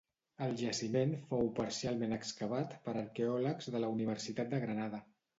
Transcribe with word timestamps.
El 0.43 0.53
jaciment 0.59 1.11
fou 1.33 1.49
parcialment 1.59 2.15
excavat 2.17 2.73
per 2.87 2.95
arqueòlegs 3.01 3.69
de 3.75 3.83
la 3.83 3.91
Universitat 3.97 4.49
de 4.55 4.61
Granada. 4.65 5.03